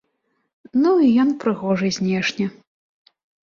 [0.85, 2.45] Ну і ён прыгожы знешне.